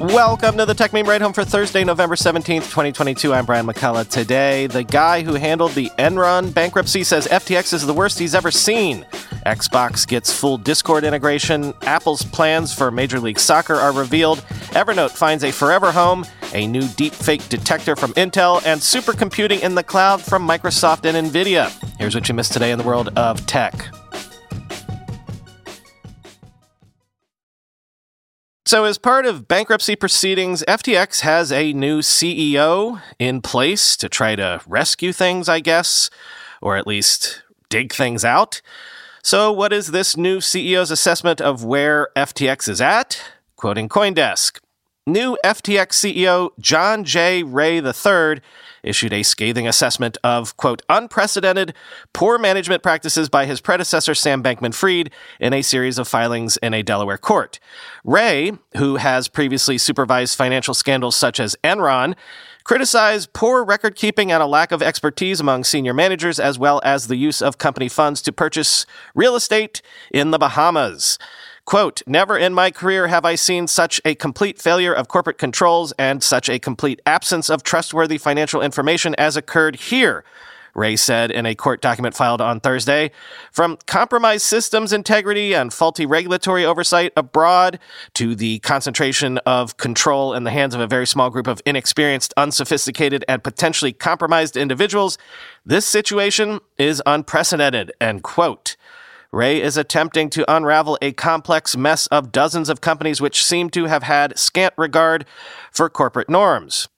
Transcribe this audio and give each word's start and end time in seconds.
Welcome 0.00 0.56
to 0.56 0.64
the 0.64 0.72
Techmeme 0.72 1.06
Ride 1.06 1.20
Home 1.20 1.34
for 1.34 1.44
Thursday, 1.44 1.84
November 1.84 2.14
17th, 2.14 2.70
2022. 2.70 3.34
I'm 3.34 3.44
Brian 3.44 3.66
McCullough. 3.66 4.08
Today, 4.08 4.66
the 4.66 4.82
guy 4.82 5.20
who 5.20 5.34
handled 5.34 5.72
the 5.72 5.90
Enron 5.98 6.54
bankruptcy 6.54 7.04
says 7.04 7.28
FTX 7.28 7.74
is 7.74 7.86
the 7.86 7.92
worst 7.92 8.18
he's 8.18 8.34
ever 8.34 8.50
seen. 8.50 9.04
Xbox 9.44 10.08
gets 10.08 10.32
full 10.32 10.56
Discord 10.56 11.04
integration. 11.04 11.74
Apple's 11.82 12.22
plans 12.22 12.72
for 12.72 12.90
Major 12.90 13.20
League 13.20 13.38
Soccer 13.38 13.74
are 13.74 13.92
revealed. 13.92 14.38
Evernote 14.70 15.10
finds 15.10 15.44
a 15.44 15.52
forever 15.52 15.92
home. 15.92 16.24
A 16.54 16.66
new 16.66 16.82
deepfake 16.82 17.46
detector 17.50 17.94
from 17.94 18.14
Intel. 18.14 18.64
And 18.64 18.80
supercomputing 18.80 19.60
in 19.60 19.74
the 19.74 19.84
cloud 19.84 20.22
from 20.22 20.48
Microsoft 20.48 21.04
and 21.04 21.28
NVIDIA. 21.28 21.68
Here's 21.98 22.14
what 22.14 22.26
you 22.26 22.34
missed 22.34 22.54
today 22.54 22.70
in 22.70 22.78
the 22.78 22.84
world 22.84 23.10
of 23.18 23.44
tech. 23.44 23.92
So, 28.70 28.84
as 28.84 28.98
part 28.98 29.26
of 29.26 29.48
bankruptcy 29.48 29.96
proceedings, 29.96 30.62
FTX 30.68 31.22
has 31.22 31.50
a 31.50 31.72
new 31.72 32.02
CEO 32.02 33.02
in 33.18 33.42
place 33.42 33.96
to 33.96 34.08
try 34.08 34.36
to 34.36 34.60
rescue 34.64 35.12
things, 35.12 35.48
I 35.48 35.58
guess, 35.58 36.08
or 36.62 36.76
at 36.76 36.86
least 36.86 37.42
dig 37.68 37.92
things 37.92 38.24
out. 38.24 38.62
So, 39.24 39.50
what 39.50 39.72
is 39.72 39.90
this 39.90 40.16
new 40.16 40.38
CEO's 40.38 40.92
assessment 40.92 41.40
of 41.40 41.64
where 41.64 42.10
FTX 42.14 42.68
is 42.68 42.80
at? 42.80 43.20
Quoting 43.56 43.88
Coindesk 43.88 44.60
New 45.06 45.38
FTX 45.42 45.92
CEO 45.92 46.50
John 46.58 47.04
J. 47.04 47.42
Ray 47.42 47.78
III 47.78 48.42
issued 48.82 49.14
a 49.14 49.22
scathing 49.22 49.66
assessment 49.66 50.18
of, 50.22 50.56
quote, 50.58 50.82
unprecedented 50.90 51.74
poor 52.12 52.38
management 52.38 52.82
practices 52.82 53.30
by 53.30 53.46
his 53.46 53.62
predecessor, 53.62 54.14
Sam 54.14 54.42
Bankman 54.42 54.74
Fried, 54.74 55.10
in 55.38 55.54
a 55.54 55.62
series 55.62 55.98
of 55.98 56.06
filings 56.06 56.58
in 56.58 56.74
a 56.74 56.82
Delaware 56.82 57.18
court. 57.18 57.58
Ray, 58.04 58.52
who 58.76 58.96
has 58.96 59.26
previously 59.26 59.78
supervised 59.78 60.36
financial 60.36 60.74
scandals 60.74 61.16
such 61.16 61.40
as 61.40 61.56
Enron, 61.64 62.14
criticized 62.64 63.32
poor 63.32 63.64
record 63.64 63.96
keeping 63.96 64.30
and 64.30 64.42
a 64.42 64.46
lack 64.46 64.70
of 64.70 64.82
expertise 64.82 65.40
among 65.40 65.64
senior 65.64 65.94
managers, 65.94 66.38
as 66.38 66.58
well 66.58 66.80
as 66.84 67.06
the 67.06 67.16
use 67.16 67.40
of 67.40 67.58
company 67.58 67.88
funds 67.88 68.20
to 68.22 68.32
purchase 68.32 68.84
real 69.14 69.34
estate 69.34 69.80
in 70.10 70.30
the 70.30 70.38
Bahamas. 70.38 71.18
Quote, 71.70 72.02
never 72.04 72.36
in 72.36 72.52
my 72.52 72.72
career 72.72 73.06
have 73.06 73.24
I 73.24 73.36
seen 73.36 73.68
such 73.68 74.00
a 74.04 74.16
complete 74.16 74.60
failure 74.60 74.92
of 74.92 75.06
corporate 75.06 75.38
controls 75.38 75.92
and 76.00 76.20
such 76.20 76.48
a 76.48 76.58
complete 76.58 77.00
absence 77.06 77.48
of 77.48 77.62
trustworthy 77.62 78.18
financial 78.18 78.60
information 78.60 79.14
as 79.18 79.36
occurred 79.36 79.76
here. 79.76 80.24
Ray 80.74 80.96
said 80.96 81.30
in 81.30 81.46
a 81.46 81.54
court 81.54 81.80
document 81.80 82.16
filed 82.16 82.40
on 82.40 82.58
Thursday. 82.58 83.12
From 83.52 83.78
compromised 83.86 84.46
systems 84.46 84.92
integrity 84.92 85.54
and 85.54 85.72
faulty 85.72 86.06
regulatory 86.06 86.64
oversight 86.64 87.12
abroad 87.16 87.78
to 88.14 88.34
the 88.34 88.58
concentration 88.58 89.38
of 89.46 89.76
control 89.76 90.34
in 90.34 90.42
the 90.42 90.50
hands 90.50 90.74
of 90.74 90.80
a 90.80 90.88
very 90.88 91.06
small 91.06 91.30
group 91.30 91.46
of 91.46 91.62
inexperienced, 91.64 92.34
unsophisticated, 92.36 93.24
and 93.28 93.44
potentially 93.44 93.92
compromised 93.92 94.56
individuals, 94.56 95.18
this 95.64 95.86
situation 95.86 96.58
is 96.78 97.00
unprecedented. 97.06 97.92
End 98.00 98.24
quote. 98.24 98.69
Ray 99.32 99.62
is 99.62 99.76
attempting 99.76 100.28
to 100.30 100.52
unravel 100.52 100.98
a 101.00 101.12
complex 101.12 101.76
mess 101.76 102.08
of 102.08 102.32
dozens 102.32 102.68
of 102.68 102.80
companies 102.80 103.20
which 103.20 103.44
seem 103.44 103.70
to 103.70 103.84
have 103.84 104.02
had 104.02 104.36
scant 104.36 104.74
regard 104.76 105.24
for 105.70 105.88
corporate 105.88 106.28
norms. 106.28 106.88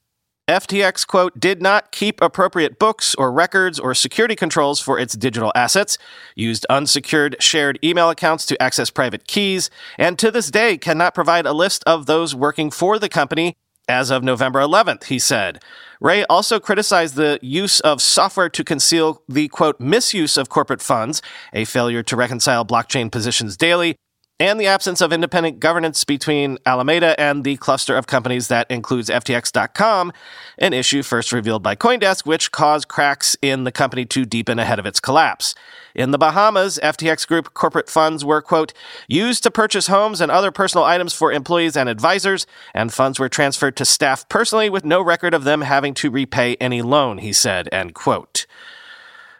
FTX, 0.48 1.06
quote, 1.06 1.38
did 1.38 1.62
not 1.62 1.92
keep 1.92 2.20
appropriate 2.22 2.78
books 2.78 3.14
or 3.14 3.30
records 3.30 3.78
or 3.78 3.94
security 3.94 4.34
controls 4.34 4.80
for 4.80 4.98
its 4.98 5.14
digital 5.14 5.52
assets, 5.54 5.98
used 6.34 6.66
unsecured 6.68 7.36
shared 7.38 7.78
email 7.84 8.10
accounts 8.10 8.46
to 8.46 8.60
access 8.60 8.90
private 8.90 9.28
keys, 9.28 9.70
and 9.98 10.18
to 10.18 10.30
this 10.30 10.50
day 10.50 10.78
cannot 10.78 11.14
provide 11.14 11.46
a 11.46 11.52
list 11.52 11.84
of 11.86 12.06
those 12.06 12.34
working 12.34 12.70
for 12.70 12.98
the 12.98 13.08
company 13.08 13.56
as 13.88 14.10
of 14.10 14.22
November 14.22 14.60
11th, 14.60 15.04
he 15.04 15.18
said. 15.18 15.62
Ray 16.00 16.24
also 16.24 16.58
criticized 16.58 17.14
the 17.14 17.38
use 17.42 17.80
of 17.80 18.02
software 18.02 18.48
to 18.48 18.64
conceal 18.64 19.22
the 19.28 19.48
quote 19.48 19.78
misuse 19.80 20.36
of 20.36 20.48
corporate 20.48 20.82
funds, 20.82 21.22
a 21.52 21.64
failure 21.64 22.02
to 22.02 22.16
reconcile 22.16 22.64
blockchain 22.64 23.10
positions 23.10 23.56
daily, 23.56 23.96
and 24.40 24.58
the 24.58 24.66
absence 24.66 25.00
of 25.00 25.12
independent 25.12 25.60
governance 25.60 26.02
between 26.04 26.58
Alameda 26.66 27.18
and 27.20 27.44
the 27.44 27.56
cluster 27.58 27.96
of 27.96 28.06
companies 28.06 28.48
that 28.48 28.70
includes 28.70 29.08
FTX.com, 29.08 30.12
an 30.58 30.72
issue 30.72 31.02
first 31.02 31.32
revealed 31.32 31.62
by 31.62 31.76
Coindesk, 31.76 32.26
which 32.26 32.50
caused 32.50 32.88
cracks 32.88 33.36
in 33.40 33.64
the 33.64 33.72
company 33.72 34.04
to 34.06 34.24
deepen 34.24 34.58
ahead 34.58 34.78
of 34.78 34.86
its 34.86 34.98
collapse. 34.98 35.54
In 35.94 36.10
the 36.10 36.18
Bahamas, 36.18 36.80
FTX 36.82 37.28
Group 37.28 37.54
corporate 37.54 37.88
funds 37.88 38.24
were, 38.24 38.42
quote, 38.42 38.72
used 39.06 39.42
to 39.42 39.50
purchase 39.50 39.86
homes 39.86 40.20
and 40.20 40.30
other 40.30 40.50
personal 40.50 40.84
items 40.84 41.12
for 41.12 41.32
employees 41.32 41.76
and 41.76 41.88
advisors, 41.88 42.46
and 42.74 42.92
funds 42.92 43.18
were 43.18 43.28
transferred 43.28 43.76
to 43.76 43.84
staff 43.84 44.28
personally 44.28 44.70
with 44.70 44.84
no 44.84 45.02
record 45.02 45.34
of 45.34 45.44
them 45.44 45.60
having 45.60 45.94
to 45.94 46.10
repay 46.10 46.56
any 46.56 46.82
loan, 46.82 47.18
he 47.18 47.32
said, 47.32 47.68
end 47.70 47.94
quote. 47.94 48.46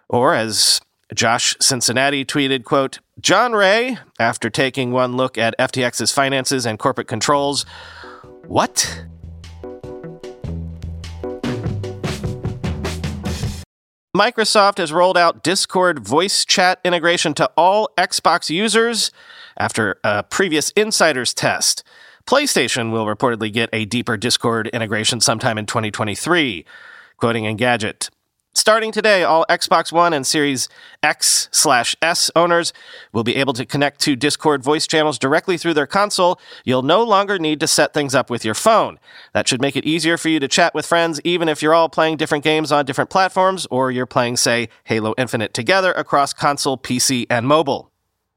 Or 0.09 0.35
as 0.35 0.81
Josh 1.15 1.57
Cincinnati 1.61 2.25
tweeted, 2.25 2.65
quote, 2.65 3.01
John 3.21 3.53
Ray, 3.53 3.99
after 4.19 4.51
taking 4.51 4.93
one 4.93 5.17
look 5.17 5.37
at 5.37 5.55
FTX's 5.59 6.13
finances 6.13 6.67
and 6.67 6.79
corporate 6.79 7.09
controls, 7.09 7.67
what? 8.47 9.05
Microsoft 14.17 14.79
has 14.79 14.93
rolled 14.93 15.17
out 15.17 15.43
Discord 15.43 16.07
voice 16.07 16.45
chat 16.45 16.79
integration 16.85 17.33
to 17.35 17.51
all 17.57 17.89
Xbox 17.97 18.51
users 18.51 19.11
after 19.57 19.99
a 20.05 20.23
previous 20.23 20.71
insiders 20.73 21.33
test. 21.33 21.83
PlayStation 22.27 22.93
will 22.93 23.07
reportedly 23.07 23.53
get 23.53 23.71
a 23.73 23.85
deeper 23.85 24.17
Discord 24.17 24.69
integration 24.69 25.21
sometime 25.21 25.59
in 25.59 25.67
2023. 25.67 26.65
Quoting 27.17 27.45
Engadget, 27.45 28.11
Starting 28.55 28.93
today, 28.93 29.23
all 29.23 29.47
Xbox 29.49 29.91
One 29.91 30.13
and 30.13 30.27
Series 30.27 30.69
X 31.03 31.49
slash 31.53 31.97
S 32.03 32.31
owners 32.37 32.75
will 33.11 33.25
be 33.25 33.37
able 33.37 33.55
to 33.55 33.65
connect 33.65 33.99
to 34.01 34.15
Discord 34.15 34.63
voice 34.63 34.87
channels 34.87 35.19
directly 35.19 35.57
through 35.57 35.73
their 35.73 35.87
console. 35.87 36.39
You'll 36.63 36.83
no 36.83 37.03
longer 37.03 37.39
need 37.39 37.61
to 37.61 37.67
set 37.67 37.95
things 37.95 38.15
up 38.15 38.29
with 38.29 38.45
your 38.45 38.55
phone. 38.55 39.01
That 39.33 39.49
should 39.49 39.63
make 39.63 39.75
it 39.75 39.87
easier 39.87 40.19
for 40.19 40.29
you 40.29 40.39
to 40.39 40.49
chat 40.49 40.75
with 40.75 40.85
friends, 40.85 41.19
even 41.25 41.49
if 41.49 41.63
you're 41.63 41.73
all 41.73 41.89
playing 41.89 42.19
different 42.19 42.45
games 42.45 42.71
on 42.71 42.85
different 42.85 43.09
platforms, 43.09 43.67
or 43.71 43.91
you're 43.91 44.05
playing, 44.05 44.37
say, 44.37 44.69
Halo 44.85 45.15
Infinite 45.17 45.55
together 45.55 45.93
across 45.93 46.35
console, 46.35 46.77
PC, 46.77 47.27
and 47.31 47.49
mobile. 47.49 47.91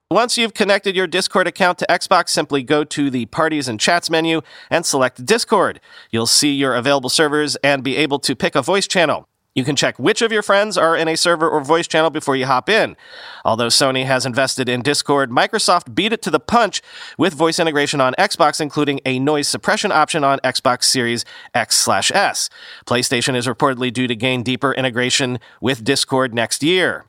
Once 0.10 0.38
you've 0.38 0.54
connected 0.54 0.96
your 0.96 1.08
Discord 1.08 1.46
account 1.46 1.78
to 1.80 1.86
Xbox, 1.90 2.30
simply 2.30 2.64
go 2.64 2.86
to 2.86 3.10
the 3.10 3.26
Parties 3.26 3.68
and 3.68 3.82
Chats 3.82 4.10
menu 4.10 4.42
and 4.70 4.86
select 4.86 5.26
Discord. 5.26 5.82
You'll 6.10 6.26
see 6.26 6.54
your 6.54 6.74
available 6.74 7.10
servers 7.10 7.58
and 7.58 7.84
be 7.84 7.98
able 7.98 8.20
to 8.20 8.34
pick 8.34 8.56
a 8.56 8.62
voice 8.62 8.88
channel. 8.88 9.28
You 9.56 9.64
can 9.64 9.78
check 9.78 9.98
which 9.98 10.22
of 10.22 10.34
your 10.34 10.44
friends 10.44 10.78
are 10.78 10.98
in 10.98 11.08
a 11.08 11.16
server 11.16 11.50
or 11.50 11.62
voice 11.62 11.88
channel 11.88 12.10
before 12.10 12.36
you 12.36 12.46
hop 12.46 12.68
in. 12.70 12.98
Although 13.46 13.68
Sony 13.68 14.06
has 14.06 14.26
invested 14.26 14.68
in 14.68 14.82
Discord, 14.82 15.32
Microsoft 15.32 15.96
beat 15.96 16.12
it 16.12 16.22
to 16.24 16.30
the 16.30 16.42
punch 16.42 16.82
with 17.18 17.34
voice 17.34 17.58
integration 17.58 18.02
on 18.02 18.14
Xbox, 18.20 18.60
including 18.60 19.00
a 19.06 19.18
noise 19.18 19.48
suppression 19.48 19.94
option 19.94 20.26
on 20.26 20.40
Xbox 20.40 20.84
Series 20.84 21.24
X/S. 21.54 22.50
PlayStation 22.86 23.34
is 23.34 23.48
reportedly 23.48 23.94
due 23.94 24.08
to 24.08 24.16
gain 24.16 24.44
deeper 24.44 24.74
integration 24.74 25.40
with 25.62 25.86
Discord 25.86 26.34
next 26.34 26.62
year. 26.62 27.06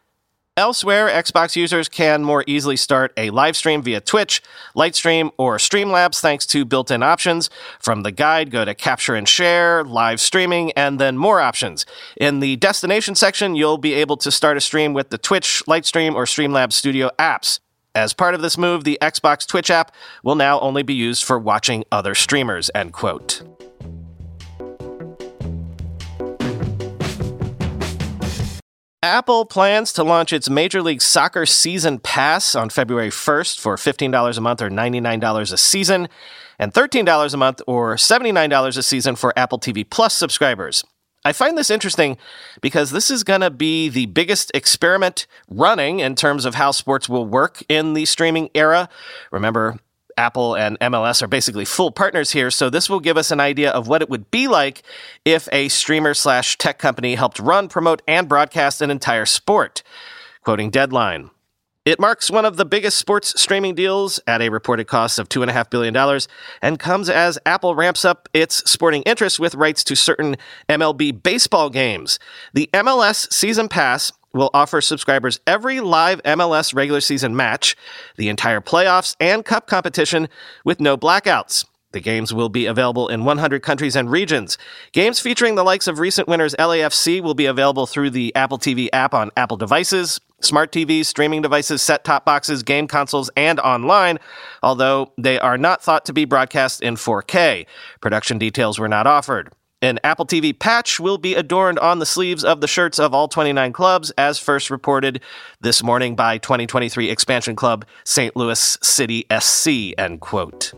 Elsewhere, 0.58 1.08
Xbox 1.08 1.54
users 1.54 1.86
can 1.86 2.24
more 2.24 2.42
easily 2.46 2.76
start 2.76 3.12
a 3.18 3.28
live 3.28 3.54
stream 3.54 3.82
via 3.82 4.00
Twitch, 4.00 4.42
Lightstream, 4.74 5.30
or 5.36 5.58
Streamlabs 5.58 6.18
thanks 6.18 6.46
to 6.46 6.64
built 6.64 6.90
in 6.90 7.02
options. 7.02 7.50
From 7.78 8.04
the 8.04 8.10
guide, 8.10 8.50
go 8.50 8.64
to 8.64 8.74
Capture 8.74 9.14
and 9.14 9.28
Share, 9.28 9.84
Live 9.84 10.18
Streaming, 10.18 10.72
and 10.72 10.98
then 10.98 11.18
more 11.18 11.42
options. 11.42 11.84
In 12.16 12.40
the 12.40 12.56
destination 12.56 13.14
section, 13.14 13.54
you'll 13.54 13.76
be 13.76 13.92
able 13.92 14.16
to 14.16 14.30
start 14.30 14.56
a 14.56 14.62
stream 14.62 14.94
with 14.94 15.10
the 15.10 15.18
Twitch, 15.18 15.62
Lightstream, 15.68 16.14
or 16.14 16.24
Streamlabs 16.24 16.72
Studio 16.72 17.10
apps. 17.18 17.60
As 17.94 18.14
part 18.14 18.34
of 18.34 18.40
this 18.40 18.56
move, 18.56 18.84
the 18.84 18.98
Xbox 19.02 19.46
Twitch 19.46 19.70
app 19.70 19.94
will 20.22 20.36
now 20.36 20.58
only 20.60 20.82
be 20.82 20.94
used 20.94 21.22
for 21.22 21.38
watching 21.38 21.84
other 21.92 22.14
streamers, 22.14 22.70
end 22.74 22.94
quote. 22.94 23.42
Apple 29.02 29.44
plans 29.44 29.92
to 29.92 30.02
launch 30.02 30.32
its 30.32 30.48
Major 30.48 30.82
League 30.82 31.02
Soccer 31.02 31.44
Season 31.44 31.98
Pass 31.98 32.54
on 32.54 32.70
February 32.70 33.10
1st 33.10 33.60
for 33.60 33.76
$15 33.76 34.38
a 34.38 34.40
month 34.40 34.62
or 34.62 34.70
$99 34.70 35.52
a 35.52 35.56
season, 35.56 36.08
and 36.58 36.72
$13 36.72 37.34
a 37.34 37.36
month 37.36 37.60
or 37.66 37.96
$79 37.96 38.76
a 38.76 38.82
season 38.82 39.14
for 39.14 39.38
Apple 39.38 39.58
TV 39.58 39.88
Plus 39.88 40.14
subscribers. 40.14 40.82
I 41.26 41.32
find 41.32 41.58
this 41.58 41.70
interesting 41.70 42.16
because 42.62 42.90
this 42.90 43.10
is 43.10 43.24
going 43.24 43.40
to 43.40 43.50
be 43.50 43.88
the 43.88 44.06
biggest 44.06 44.50
experiment 44.54 45.26
running 45.50 46.00
in 46.00 46.14
terms 46.14 46.44
of 46.44 46.54
how 46.54 46.70
sports 46.70 47.08
will 47.08 47.26
work 47.26 47.62
in 47.68 47.94
the 47.94 48.04
streaming 48.04 48.48
era. 48.54 48.88
Remember, 49.30 49.76
Apple 50.16 50.54
and 50.54 50.78
MLS 50.80 51.22
are 51.22 51.26
basically 51.26 51.64
full 51.64 51.90
partners 51.90 52.30
here, 52.30 52.50
so 52.50 52.70
this 52.70 52.88
will 52.88 53.00
give 53.00 53.16
us 53.16 53.30
an 53.30 53.40
idea 53.40 53.70
of 53.70 53.88
what 53.88 54.02
it 54.02 54.08
would 54.08 54.30
be 54.30 54.48
like 54.48 54.82
if 55.24 55.48
a 55.52 55.68
streamer 55.68 56.14
slash 56.14 56.56
tech 56.58 56.78
company 56.78 57.14
helped 57.14 57.38
run, 57.38 57.68
promote, 57.68 58.02
and 58.08 58.28
broadcast 58.28 58.80
an 58.80 58.90
entire 58.90 59.26
sport. 59.26 59.82
Quoting 60.42 60.70
Deadline. 60.70 61.30
It 61.86 62.00
marks 62.00 62.32
one 62.32 62.44
of 62.44 62.56
the 62.56 62.64
biggest 62.64 62.98
sports 62.98 63.40
streaming 63.40 63.76
deals 63.76 64.18
at 64.26 64.42
a 64.42 64.48
reported 64.48 64.88
cost 64.88 65.20
of 65.20 65.28
$2.5 65.28 65.70
billion 65.70 66.20
and 66.60 66.80
comes 66.80 67.08
as 67.08 67.38
Apple 67.46 67.76
ramps 67.76 68.04
up 68.04 68.28
its 68.34 68.56
sporting 68.68 69.02
interests 69.02 69.38
with 69.38 69.54
rights 69.54 69.84
to 69.84 69.94
certain 69.94 70.36
MLB 70.68 71.22
baseball 71.22 71.70
games. 71.70 72.18
The 72.54 72.68
MLS 72.72 73.32
Season 73.32 73.68
Pass 73.68 74.12
will 74.36 74.50
offer 74.54 74.80
subscribers 74.80 75.40
every 75.46 75.80
live 75.80 76.22
MLS 76.22 76.74
regular 76.74 77.00
season 77.00 77.34
match, 77.34 77.76
the 78.16 78.28
entire 78.28 78.60
playoffs, 78.60 79.16
and 79.18 79.44
cup 79.44 79.66
competition 79.66 80.28
with 80.64 80.80
no 80.80 80.96
blackouts. 80.96 81.64
The 81.92 82.00
games 82.00 82.34
will 82.34 82.50
be 82.50 82.66
available 82.66 83.08
in 83.08 83.24
100 83.24 83.62
countries 83.62 83.96
and 83.96 84.10
regions. 84.10 84.58
Games 84.92 85.18
featuring 85.18 85.54
the 85.54 85.64
likes 85.64 85.86
of 85.86 85.98
recent 85.98 86.28
winners 86.28 86.54
LAFC 86.58 87.22
will 87.22 87.34
be 87.34 87.46
available 87.46 87.86
through 87.86 88.10
the 88.10 88.34
Apple 88.34 88.58
TV 88.58 88.88
app 88.92 89.14
on 89.14 89.30
Apple 89.36 89.56
devices, 89.56 90.20
smart 90.42 90.72
TVs, 90.72 91.06
streaming 91.06 91.40
devices, 91.42 91.80
set 91.80 92.04
top 92.04 92.24
boxes, 92.24 92.62
game 92.62 92.86
consoles, 92.86 93.30
and 93.36 93.58
online, 93.60 94.18
although 94.62 95.12
they 95.16 95.38
are 95.38 95.56
not 95.56 95.82
thought 95.82 96.04
to 96.04 96.12
be 96.12 96.26
broadcast 96.26 96.82
in 96.82 96.96
4K. 96.96 97.66
Production 98.00 98.36
details 98.36 98.78
were 98.78 98.88
not 98.88 99.06
offered. 99.06 99.50
An 99.82 100.00
Apple 100.02 100.24
TV 100.24 100.58
patch 100.58 100.98
will 100.98 101.18
be 101.18 101.34
adorned 101.34 101.78
on 101.78 101.98
the 101.98 102.06
sleeves 102.06 102.44
of 102.44 102.62
the 102.62 102.66
shirts 102.66 102.98
of 102.98 103.12
all 103.12 103.28
29 103.28 103.74
clubs, 103.74 104.10
as 104.16 104.38
first 104.38 104.70
reported 104.70 105.20
this 105.60 105.82
morning 105.82 106.16
by 106.16 106.38
2023 106.38 107.10
expansion 107.10 107.54
club 107.54 107.84
St. 108.02 108.34
Louis 108.34 108.78
City 108.82 109.26
SC, 109.38 109.92
end 109.98 110.22
quote. 110.22 110.72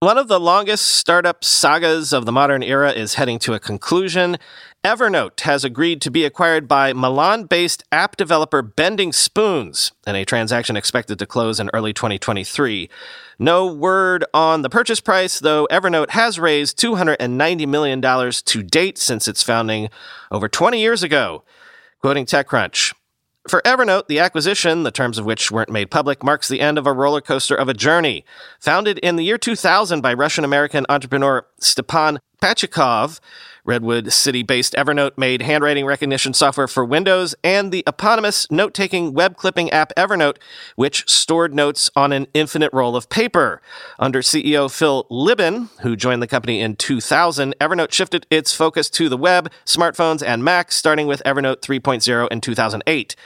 One 0.00 0.16
of 0.16 0.28
the 0.28 0.38
longest 0.38 0.86
startup 0.86 1.42
sagas 1.42 2.12
of 2.12 2.24
the 2.24 2.30
modern 2.30 2.62
era 2.62 2.92
is 2.92 3.14
heading 3.14 3.40
to 3.40 3.54
a 3.54 3.58
conclusion. 3.58 4.36
Evernote 4.84 5.40
has 5.40 5.64
agreed 5.64 6.00
to 6.02 6.10
be 6.12 6.24
acquired 6.24 6.68
by 6.68 6.92
Milan 6.92 7.46
based 7.46 7.82
app 7.90 8.16
developer 8.16 8.62
Bending 8.62 9.12
Spoons 9.12 9.90
in 10.06 10.14
a 10.14 10.24
transaction 10.24 10.76
expected 10.76 11.18
to 11.18 11.26
close 11.26 11.58
in 11.58 11.68
early 11.74 11.92
2023. 11.92 12.88
No 13.40 13.66
word 13.66 14.24
on 14.32 14.62
the 14.62 14.70
purchase 14.70 15.00
price, 15.00 15.40
though 15.40 15.66
Evernote 15.68 16.10
has 16.10 16.38
raised 16.38 16.78
$290 16.78 17.66
million 17.66 18.00
to 18.00 18.62
date 18.62 18.98
since 18.98 19.26
its 19.26 19.42
founding 19.42 19.88
over 20.30 20.48
20 20.48 20.78
years 20.78 21.02
ago. 21.02 21.42
Quoting 22.00 22.24
TechCrunch, 22.24 22.94
for 23.48 23.62
Evernote, 23.62 24.06
the 24.06 24.18
acquisition, 24.18 24.82
the 24.82 24.90
terms 24.90 25.18
of 25.18 25.24
which 25.24 25.50
weren't 25.50 25.70
made 25.70 25.90
public, 25.90 26.22
marks 26.22 26.48
the 26.48 26.60
end 26.60 26.78
of 26.78 26.86
a 26.86 26.92
roller 26.92 27.20
coaster 27.20 27.54
of 27.54 27.68
a 27.68 27.74
journey. 27.74 28.24
Founded 28.60 28.98
in 28.98 29.16
the 29.16 29.24
year 29.24 29.38
2000 29.38 30.00
by 30.00 30.14
Russian 30.14 30.44
American 30.44 30.86
entrepreneur 30.88 31.46
Stepan 31.60 32.20
Pachikov, 32.42 33.20
Redwood 33.68 34.10
City 34.14 34.42
based 34.42 34.72
Evernote 34.72 35.18
made 35.18 35.42
handwriting 35.42 35.84
recognition 35.84 36.32
software 36.32 36.66
for 36.66 36.86
Windows 36.86 37.34
and 37.44 37.70
the 37.70 37.84
eponymous 37.86 38.50
note 38.50 38.72
taking 38.72 39.12
web 39.12 39.36
clipping 39.36 39.70
app 39.70 39.92
Evernote, 39.94 40.38
which 40.74 41.06
stored 41.06 41.54
notes 41.54 41.90
on 41.94 42.10
an 42.10 42.28
infinite 42.32 42.72
roll 42.72 42.96
of 42.96 43.10
paper. 43.10 43.60
Under 43.98 44.22
CEO 44.22 44.74
Phil 44.74 45.06
Libin, 45.10 45.68
who 45.82 45.96
joined 45.96 46.22
the 46.22 46.26
company 46.26 46.62
in 46.62 46.76
2000, 46.76 47.54
Evernote 47.60 47.92
shifted 47.92 48.26
its 48.30 48.54
focus 48.54 48.88
to 48.88 49.10
the 49.10 49.18
web, 49.18 49.52
smartphones, 49.66 50.26
and 50.26 50.42
Macs, 50.42 50.74
starting 50.74 51.06
with 51.06 51.22
Evernote 51.26 51.60
3.0 51.60 52.28
in 52.30 52.40
2008. 52.40 53.16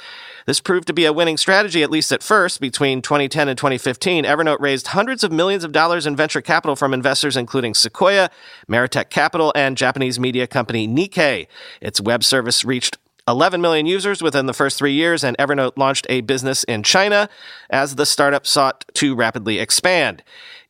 This 0.46 0.60
proved 0.60 0.86
to 0.88 0.92
be 0.92 1.04
a 1.04 1.12
winning 1.12 1.36
strategy, 1.36 1.82
at 1.82 1.90
least 1.90 2.12
at 2.12 2.22
first. 2.22 2.60
Between 2.60 3.02
2010 3.02 3.48
and 3.48 3.56
2015, 3.56 4.24
Evernote 4.24 4.60
raised 4.60 4.88
hundreds 4.88 5.22
of 5.22 5.32
millions 5.32 5.64
of 5.64 5.72
dollars 5.72 6.06
in 6.06 6.16
venture 6.16 6.40
capital 6.40 6.76
from 6.76 6.92
investors 6.92 7.36
including 7.36 7.74
Sequoia, 7.74 8.30
Meritech 8.68 9.10
Capital, 9.10 9.52
and 9.54 9.76
Japanese 9.76 10.18
media 10.18 10.46
company 10.46 10.88
Nikkei. 10.88 11.46
Its 11.80 12.00
web 12.00 12.24
service 12.24 12.64
reached 12.64 12.98
11 13.28 13.60
million 13.60 13.86
users 13.86 14.20
within 14.20 14.46
the 14.46 14.52
first 14.52 14.78
three 14.78 14.92
years, 14.92 15.22
and 15.22 15.36
Evernote 15.38 15.76
launched 15.76 16.06
a 16.08 16.22
business 16.22 16.64
in 16.64 16.82
China 16.82 17.28
as 17.70 17.94
the 17.94 18.06
startup 18.06 18.46
sought 18.46 18.84
to 18.94 19.14
rapidly 19.14 19.58
expand. 19.58 20.22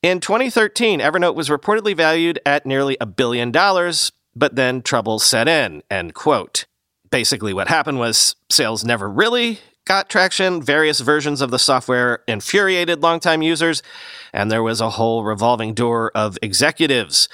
In 0.02 0.20
2013, 0.20 1.00
Evernote 1.00 1.34
was 1.34 1.48
reportedly 1.48 1.96
valued 1.96 2.40
at 2.44 2.66
nearly 2.66 2.96
a 3.00 3.06
billion 3.06 3.50
dollars, 3.52 4.12
but 4.36 4.56
then 4.56 4.82
trouble 4.82 5.18
set 5.18 5.48
in, 5.48 5.82
end 5.90 6.14
quote 6.14 6.66
basically 7.12 7.52
what 7.54 7.68
happened 7.68 8.00
was 8.00 8.34
sales 8.50 8.84
never 8.84 9.08
really 9.08 9.60
got 9.84 10.08
traction. 10.08 10.60
Various 10.60 10.98
versions 10.98 11.40
of 11.40 11.52
the 11.52 11.58
software 11.58 12.24
infuriated 12.26 13.02
longtime 13.02 13.42
users, 13.42 13.84
and 14.32 14.50
there 14.50 14.62
was 14.62 14.80
a 14.80 14.90
whole 14.90 15.22
revolving 15.22 15.74
door 15.74 16.10
of 16.16 16.38
executives. 16.42 17.28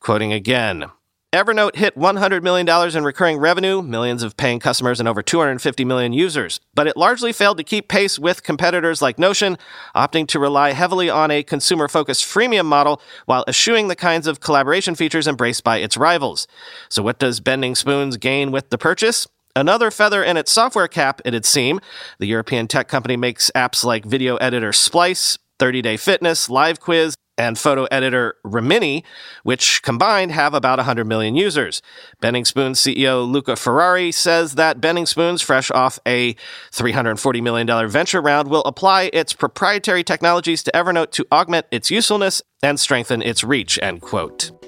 Quoting 0.00 0.32
again, 0.32 0.86
Evernote 1.34 1.76
hit 1.76 1.94
$100 1.94 2.42
million 2.42 2.96
in 2.96 3.04
recurring 3.04 3.36
revenue, 3.36 3.82
millions 3.82 4.22
of 4.22 4.38
paying 4.38 4.60
customers, 4.60 4.98
and 4.98 5.06
over 5.06 5.20
250 5.20 5.84
million 5.84 6.14
users. 6.14 6.58
But 6.74 6.86
it 6.86 6.96
largely 6.96 7.34
failed 7.34 7.58
to 7.58 7.64
keep 7.64 7.86
pace 7.86 8.18
with 8.18 8.42
competitors 8.42 9.02
like 9.02 9.18
Notion, 9.18 9.58
opting 9.94 10.26
to 10.28 10.38
rely 10.38 10.72
heavily 10.72 11.10
on 11.10 11.30
a 11.30 11.42
consumer 11.42 11.86
focused 11.86 12.24
freemium 12.24 12.64
model 12.64 13.02
while 13.26 13.44
eschewing 13.46 13.88
the 13.88 13.94
kinds 13.94 14.26
of 14.26 14.40
collaboration 14.40 14.94
features 14.94 15.26
embraced 15.26 15.64
by 15.64 15.76
its 15.76 15.98
rivals. 15.98 16.48
So, 16.88 17.02
what 17.02 17.18
does 17.18 17.40
Bending 17.40 17.74
Spoons 17.74 18.16
gain 18.16 18.50
with 18.50 18.70
the 18.70 18.78
purchase? 18.78 19.28
Another 19.54 19.90
feather 19.90 20.24
in 20.24 20.38
its 20.38 20.50
software 20.50 20.88
cap, 20.88 21.20
it'd 21.26 21.44
seem. 21.44 21.78
The 22.20 22.26
European 22.26 22.68
tech 22.68 22.88
company 22.88 23.18
makes 23.18 23.50
apps 23.54 23.84
like 23.84 24.06
video 24.06 24.36
editor 24.36 24.72
Splice, 24.72 25.36
30 25.58 25.82
Day 25.82 25.96
Fitness, 25.96 26.48
Live 26.48 26.80
Quiz, 26.80 27.14
and 27.38 27.56
photo 27.56 27.84
editor 27.84 28.34
Remini, 28.44 29.04
which 29.44 29.82
combined 29.82 30.32
have 30.32 30.52
about 30.52 30.78
100 30.78 31.06
million 31.06 31.36
users. 31.36 31.80
Bending 32.20 32.44
Spoons 32.44 32.80
CEO 32.80 33.26
Luca 33.26 33.56
Ferrari 33.56 34.10
says 34.10 34.56
that 34.56 34.80
Bending 34.80 35.06
Spoons, 35.06 35.40
fresh 35.40 35.70
off 35.70 35.98
a 36.06 36.34
$340 36.72 37.42
million 37.42 37.88
venture 37.88 38.20
round, 38.20 38.48
will 38.48 38.62
apply 38.64 39.10
its 39.12 39.32
proprietary 39.32 40.02
technologies 40.02 40.62
to 40.64 40.72
Evernote 40.72 41.12
to 41.12 41.26
augment 41.30 41.66
its 41.70 41.90
usefulness 41.90 42.42
and 42.62 42.78
strengthen 42.80 43.22
its 43.22 43.44
reach, 43.44 43.78
end 43.80 44.02
quote. 44.02 44.67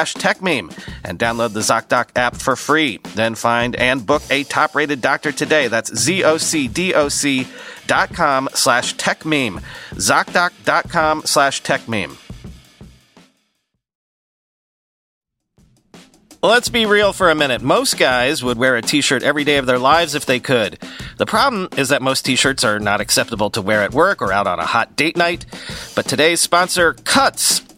slash 0.00 0.14
techmeme 0.14 0.72
and 1.04 1.18
download 1.18 1.52
the 1.52 1.60
ZocDoc 1.60 2.08
app 2.16 2.36
for 2.36 2.56
free. 2.56 3.00
Then 3.14 3.34
find 3.34 3.76
and 3.76 4.06
book 4.06 4.22
a 4.30 4.44
top 4.44 4.74
rated 4.74 5.02
doctor 5.02 5.32
today. 5.32 5.68
That's 5.68 5.94
Z-O-C-D-O-C 5.94 7.46
dot 7.86 8.14
com 8.14 8.48
slash. 8.54 8.94
ZocDoc.com 8.94 11.22
slash 11.24 11.62
techmeme. 11.62 12.16
Let's 16.42 16.70
be 16.70 16.86
real 16.86 17.12
for 17.12 17.28
a 17.28 17.34
minute. 17.34 17.60
Most 17.60 17.98
guys 17.98 18.42
would 18.42 18.56
wear 18.56 18.74
a 18.76 18.80
t-shirt 18.80 19.22
every 19.22 19.44
day 19.44 19.58
of 19.58 19.66
their 19.66 19.78
lives 19.78 20.14
if 20.14 20.24
they 20.24 20.40
could. 20.40 20.78
The 21.18 21.26
problem 21.26 21.68
is 21.76 21.90
that 21.90 22.00
most 22.00 22.24
t-shirts 22.24 22.64
are 22.64 22.78
not 22.78 23.02
acceptable 23.02 23.50
to 23.50 23.60
wear 23.60 23.82
at 23.82 23.92
work 23.92 24.22
or 24.22 24.32
out 24.32 24.46
on 24.46 24.58
a 24.58 24.64
hot 24.64 24.96
date 24.96 25.18
night. 25.18 25.44
But 25.94 26.06
today's 26.06 26.40
sponsor, 26.40 26.94
Cuts, 26.94 27.60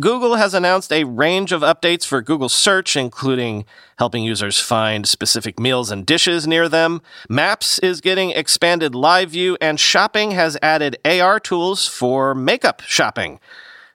Google 0.00 0.36
has 0.36 0.54
announced 0.54 0.92
a 0.92 1.02
range 1.02 1.50
of 1.50 1.62
updates 1.62 2.06
for 2.06 2.22
Google 2.22 2.48
Search, 2.48 2.94
including 2.96 3.64
helping 3.98 4.22
users 4.22 4.60
find 4.60 5.08
specific 5.08 5.58
meals 5.58 5.90
and 5.90 6.06
dishes 6.06 6.46
near 6.46 6.68
them. 6.68 7.02
Maps 7.28 7.80
is 7.80 8.00
getting 8.00 8.30
expanded 8.30 8.94
live 8.94 9.30
view, 9.30 9.58
and 9.60 9.80
shopping 9.80 10.30
has 10.30 10.56
added 10.62 10.98
AR 11.04 11.40
tools 11.40 11.88
for 11.88 12.32
makeup 12.32 12.80
shopping. 12.82 13.40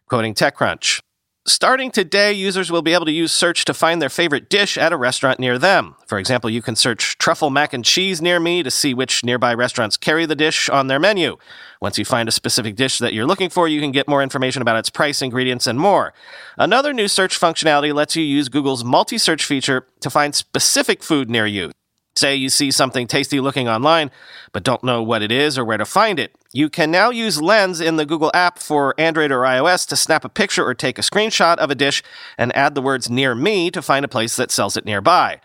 Quoting 0.10 0.34
TechCrunch. 0.34 1.02
Starting 1.46 1.92
today, 1.92 2.32
users 2.32 2.72
will 2.72 2.82
be 2.82 2.94
able 2.94 3.04
to 3.04 3.12
use 3.12 3.30
search 3.30 3.66
to 3.66 3.74
find 3.74 4.02
their 4.02 4.08
favorite 4.08 4.50
dish 4.50 4.78
at 4.78 4.94
a 4.94 4.98
restaurant 4.98 5.42
near 5.42 5.60
them. 5.60 5.94
For 6.08 6.18
example, 6.18 6.50
you 6.50 6.62
can 6.62 6.78
search 6.78 7.18
truffle 7.18 7.50
mac 7.50 7.74
and 7.74 7.84
cheese 7.84 8.22
near 8.22 8.40
me 8.40 8.64
to 8.64 8.72
see 8.72 8.94
which 8.94 9.26
nearby 9.26 9.54
restaurants 9.54 9.98
carry 9.98 10.26
the 10.26 10.38
dish 10.38 10.70
on 10.70 10.88
their 10.88 11.02
menu. 11.02 11.36
Once 11.82 11.98
you 11.98 12.06
find 12.06 12.30
a 12.30 12.32
specific 12.32 12.78
dish 12.78 12.98
that 13.00 13.14
you're 13.14 13.26
looking 13.26 13.50
for, 13.50 13.68
you 13.68 13.82
can 13.82 13.92
get 13.92 14.08
more 14.08 14.24
information 14.24 14.62
about 14.62 14.78
its 14.78 14.90
price, 14.90 15.22
ingredients, 15.22 15.68
and 15.68 15.78
more. 15.78 16.14
Another 16.58 16.94
new 16.94 17.10
search 17.10 17.38
functionality 17.38 17.94
lets 17.94 18.16
you 18.16 18.24
use 18.24 18.48
Google's 18.48 18.86
multi 18.86 19.18
search 19.18 19.44
feature 19.44 19.86
to 20.00 20.10
find 20.10 20.34
specific 20.34 21.04
food 21.04 21.30
near 21.30 21.46
you. 21.46 21.74
Say 22.16 22.36
you 22.36 22.50
see 22.50 22.70
something 22.70 23.08
tasty 23.08 23.40
looking 23.40 23.68
online, 23.68 24.12
but 24.52 24.64
don't 24.64 24.84
know 24.84 25.02
what 25.02 25.24
it 25.24 25.32
is 25.32 25.58
or 25.58 25.66
where 25.66 25.78
to 25.78 25.86
find 25.86 26.20
it. 26.20 26.36
You 26.52 26.70
can 26.70 26.92
now 26.92 27.10
use 27.10 27.42
Lens 27.42 27.82
in 27.82 27.96
the 27.96 28.06
Google 28.06 28.30
app 28.36 28.60
for 28.60 28.94
Android 29.00 29.32
or 29.32 29.42
iOS 29.42 29.88
to 29.88 29.96
snap 29.96 30.24
a 30.24 30.30
picture 30.30 30.64
or 30.64 30.76
take 30.76 31.00
a 31.00 31.02
screenshot 31.02 31.58
of 31.58 31.72
a 31.72 31.76
dish 31.76 32.04
and 32.38 32.56
add 32.56 32.76
the 32.76 32.82
words 32.82 33.10
near 33.10 33.34
me 33.34 33.72
to 33.72 33.82
find 33.82 34.06
a 34.06 34.10
place 34.10 34.36
that 34.36 34.52
sells 34.52 34.78
it 34.78 34.86
nearby. 34.86 35.42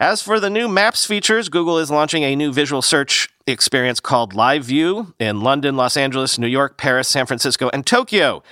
As 0.00 0.22
for 0.22 0.40
the 0.40 0.48
new 0.48 0.68
Maps 0.68 1.04
features, 1.04 1.48
Google 1.48 1.76
is 1.76 1.90
launching 1.90 2.22
a 2.22 2.36
new 2.36 2.52
visual 2.52 2.80
search 2.80 3.28
experience 3.46 4.00
called 4.00 4.32
Live 4.32 4.64
View 4.64 5.12
in 5.18 5.40
London, 5.42 5.76
Los 5.76 5.96
Angeles, 5.96 6.38
New 6.38 6.46
York, 6.46 6.78
Paris, 6.78 7.08
San 7.08 7.26
Francisco, 7.26 7.68
and 7.72 7.84
Tokyo. 7.84 8.42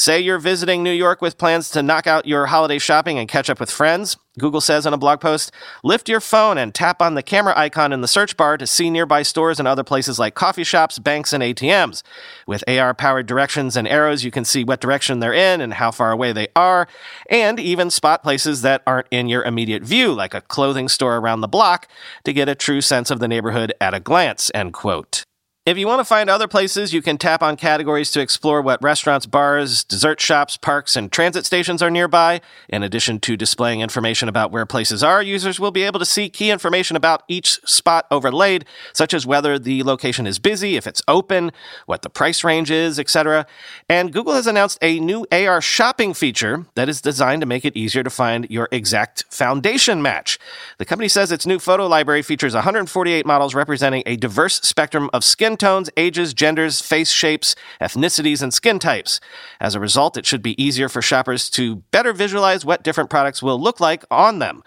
Say 0.00 0.20
you're 0.20 0.38
visiting 0.38 0.84
New 0.84 0.92
York 0.92 1.20
with 1.20 1.38
plans 1.38 1.70
to 1.70 1.82
knock 1.82 2.06
out 2.06 2.24
your 2.24 2.46
holiday 2.46 2.78
shopping 2.78 3.18
and 3.18 3.28
catch 3.28 3.50
up 3.50 3.58
with 3.58 3.68
friends. 3.68 4.16
Google 4.38 4.60
says 4.60 4.86
in 4.86 4.94
a 4.94 4.96
blog 4.96 5.20
post, 5.20 5.50
lift 5.82 6.08
your 6.08 6.20
phone 6.20 6.56
and 6.56 6.72
tap 6.72 7.02
on 7.02 7.16
the 7.16 7.22
camera 7.22 7.52
icon 7.58 7.92
in 7.92 8.00
the 8.00 8.06
search 8.06 8.36
bar 8.36 8.56
to 8.58 8.66
see 8.68 8.90
nearby 8.90 9.24
stores 9.24 9.58
and 9.58 9.66
other 9.66 9.82
places 9.82 10.16
like 10.16 10.36
coffee 10.36 10.62
shops, 10.62 11.00
banks, 11.00 11.32
and 11.32 11.42
ATMs. 11.42 12.04
With 12.46 12.62
AR 12.68 12.94
powered 12.94 13.26
directions 13.26 13.76
and 13.76 13.88
arrows, 13.88 14.22
you 14.22 14.30
can 14.30 14.44
see 14.44 14.62
what 14.62 14.80
direction 14.80 15.18
they're 15.18 15.34
in 15.34 15.60
and 15.60 15.74
how 15.74 15.90
far 15.90 16.12
away 16.12 16.32
they 16.32 16.46
are, 16.54 16.86
and 17.28 17.58
even 17.58 17.90
spot 17.90 18.22
places 18.22 18.62
that 18.62 18.84
aren't 18.86 19.08
in 19.10 19.28
your 19.28 19.42
immediate 19.42 19.82
view, 19.82 20.12
like 20.12 20.32
a 20.32 20.42
clothing 20.42 20.88
store 20.88 21.16
around 21.16 21.40
the 21.40 21.48
block, 21.48 21.88
to 22.22 22.32
get 22.32 22.48
a 22.48 22.54
true 22.54 22.80
sense 22.80 23.10
of 23.10 23.18
the 23.18 23.26
neighborhood 23.26 23.74
at 23.80 23.94
a 23.94 24.00
glance, 24.00 24.48
end 24.54 24.72
quote. 24.72 25.24
If 25.68 25.76
you 25.76 25.86
want 25.86 26.00
to 26.00 26.04
find 26.06 26.30
other 26.30 26.48
places, 26.48 26.94
you 26.94 27.02
can 27.02 27.18
tap 27.18 27.42
on 27.42 27.58
categories 27.58 28.10
to 28.12 28.20
explore 28.20 28.62
what 28.62 28.82
restaurants, 28.82 29.26
bars, 29.26 29.84
dessert 29.84 30.18
shops, 30.18 30.56
parks, 30.56 30.96
and 30.96 31.12
transit 31.12 31.44
stations 31.44 31.82
are 31.82 31.90
nearby. 31.90 32.40
In 32.70 32.82
addition 32.82 33.20
to 33.20 33.36
displaying 33.36 33.82
information 33.82 34.30
about 34.30 34.50
where 34.50 34.64
places 34.64 35.02
are, 35.02 35.22
users 35.22 35.60
will 35.60 35.70
be 35.70 35.82
able 35.82 36.00
to 36.00 36.06
see 36.06 36.30
key 36.30 36.50
information 36.50 36.96
about 36.96 37.22
each 37.28 37.60
spot 37.66 38.06
overlaid, 38.10 38.64
such 38.94 39.12
as 39.12 39.26
whether 39.26 39.58
the 39.58 39.82
location 39.82 40.26
is 40.26 40.38
busy, 40.38 40.76
if 40.76 40.86
it's 40.86 41.02
open, 41.06 41.52
what 41.84 42.00
the 42.00 42.08
price 42.08 42.42
range 42.42 42.70
is, 42.70 42.98
etc. 42.98 43.46
And 43.90 44.10
Google 44.10 44.32
has 44.32 44.46
announced 44.46 44.78
a 44.80 44.98
new 44.98 45.26
AR 45.30 45.60
shopping 45.60 46.14
feature 46.14 46.64
that 46.76 46.88
is 46.88 47.02
designed 47.02 47.42
to 47.42 47.46
make 47.46 47.66
it 47.66 47.76
easier 47.76 48.02
to 48.02 48.08
find 48.08 48.48
your 48.48 48.70
exact 48.72 49.26
foundation 49.28 50.00
match. 50.00 50.38
The 50.78 50.86
company 50.86 51.08
says 51.08 51.30
its 51.30 51.44
new 51.44 51.58
photo 51.58 51.86
library 51.86 52.22
features 52.22 52.54
148 52.54 53.26
models 53.26 53.54
representing 53.54 54.02
a 54.06 54.16
diverse 54.16 54.62
spectrum 54.62 55.10
of 55.12 55.22
skin 55.22 55.57
tones, 55.58 55.90
ages, 55.96 56.32
genders, 56.34 56.80
face 56.80 57.10
shapes, 57.10 57.54
ethnicities, 57.80 58.42
and 58.42 58.54
skin 58.54 58.78
types. 58.78 59.20
As 59.60 59.74
a 59.74 59.80
result, 59.80 60.16
it 60.16 60.26
should 60.26 60.42
be 60.42 60.60
easier 60.62 60.88
for 60.88 61.02
shoppers 61.02 61.50
to 61.50 61.76
better 61.90 62.12
visualize 62.12 62.64
what 62.64 62.82
different 62.82 63.10
products 63.10 63.42
will 63.42 63.60
look 63.60 63.80
like 63.80 64.04
on 64.10 64.38
them. 64.38 64.62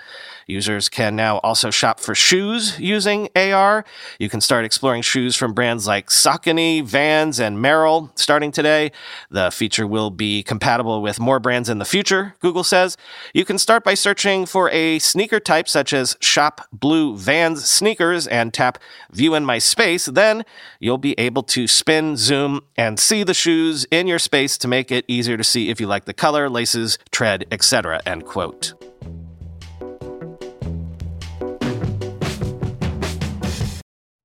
Users 0.48 0.90
can 0.90 1.16
now 1.16 1.38
also 1.40 1.72
shop 1.72 2.00
for 2.00 2.14
shoes 2.14 2.78
using 2.80 3.30
AR. 3.36 3.86
You 4.20 4.30
can 4.30 4.42
start 4.42 4.66
exploring 4.66 5.02
shoes 5.02 5.36
from 5.36 5.54
brands 5.54 5.88
like 5.88 6.10
Saucony, 6.10 6.84
Vans, 6.84 7.40
and 7.40 7.58
Merrell 7.58 8.10
starting 8.20 8.52
today. 8.52 8.92
The 9.30 9.52
feature 9.52 9.88
will 9.88 10.10
be 10.10 10.44
compatible 10.44 11.02
with 11.02 11.20
more 11.20 11.40
brands 11.40 11.70
in 11.70 11.78
the 11.78 11.86
future, 11.86 12.36
Google 12.40 12.64
says. 12.64 12.98
You 13.34 13.46
can 13.46 13.58
start 13.58 13.84
by 13.84 13.94
searching 13.94 14.46
for 14.46 14.70
a 14.72 15.00
sneaker 15.00 15.40
type 15.40 15.70
such 15.70 15.94
as 15.94 16.18
Shop 16.20 16.68
Blue 16.74 17.16
Vans 17.16 17.68
sneakers 17.68 18.28
and 18.28 18.54
tap 18.54 18.78
View 19.12 19.36
in 19.36 19.46
My 19.46 19.58
Space. 19.58 20.06
Then 20.06 20.44
you'll 20.82 20.98
be 20.98 21.18
able 21.18 21.44
to 21.44 21.68
spin, 21.68 22.18
zoom, 22.18 22.60
and 22.76 23.00
see 23.00 23.24
the 23.24 23.34
shoes 23.34 23.86
in 23.92 24.08
your 24.08 24.20
space 24.20 24.58
to 24.58 24.68
make 24.68 24.92
it 24.92 25.06
easier 25.08 25.38
to 25.38 25.44
see 25.44 25.70
if 25.70 25.80
you 25.80 25.88
like 25.88 26.04
the 26.06 26.14
color, 26.14 26.50
laces, 26.50 26.98
tread, 27.12 27.46
etc. 27.52 28.02
End 28.06 28.26
quote. 28.26 28.74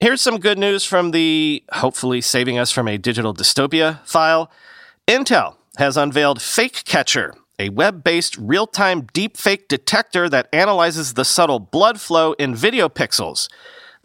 Here's 0.00 0.20
some 0.20 0.38
good 0.38 0.58
news 0.58 0.84
from 0.84 1.10
the 1.10 1.62
hopefully 1.72 2.20
saving 2.20 2.58
us 2.58 2.70
from 2.70 2.88
a 2.88 2.96
digital 2.96 3.34
dystopia 3.34 4.04
file. 4.06 4.50
Intel 5.06 5.56
has 5.76 5.96
unveiled 5.96 6.40
Fake 6.40 6.84
Catcher, 6.84 7.34
a 7.58 7.68
web 7.70 8.02
based 8.02 8.36
real 8.38 8.66
time 8.66 9.02
deepfake 9.02 9.68
detector 9.68 10.28
that 10.28 10.48
analyzes 10.52 11.14
the 11.14 11.24
subtle 11.24 11.58
blood 11.58 12.00
flow 12.00 12.32
in 12.34 12.54
video 12.54 12.88
pixels. 12.88 13.48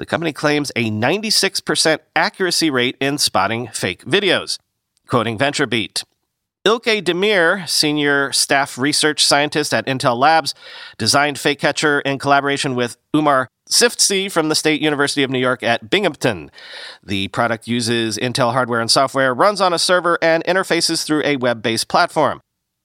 The 0.02 0.08
company 0.08 0.34
claims 0.34 0.72
a 0.76 0.90
96% 0.90 2.00
accuracy 2.16 2.72
rate 2.72 2.98
in 3.00 3.20
spotting 3.20 3.68
fake 3.68 4.04
videos. 4.04 4.58
Quoting 5.06 5.38
VentureBeat. 5.38 6.04
Ilke 6.66 7.04
Demir, 7.04 7.70
senior 7.70 8.32
staff 8.32 8.80
research 8.80 9.24
scientist 9.24 9.76
at 9.76 9.86
Intel 9.86 10.18
Labs, 10.18 10.56
designed 10.98 11.38
Fake 11.38 11.60
Catcher 11.60 12.00
in 12.00 12.18
collaboration 12.18 12.74
with 12.74 12.98
Umur 13.16 13.46
Ciftci 13.70 14.32
from 14.32 14.50
the 14.50 14.56
State 14.56 14.82
University 14.82 15.22
of 15.22 15.30
New 15.30 15.38
York 15.38 15.62
at 15.62 15.92
Binghamton. 15.92 16.50
The 17.04 17.28
product 17.28 17.68
uses 17.68 18.18
Intel 18.18 18.54
hardware 18.54 18.82
and 18.82 18.90
software, 18.90 19.36
runs 19.36 19.62
on 19.62 19.72
a 19.72 19.78
server, 19.78 20.18
and 20.20 20.44
interfaces 20.46 21.06
through 21.06 21.22
a 21.26 21.36
web 21.36 21.62
based 21.62 21.88
platform. 21.88 22.42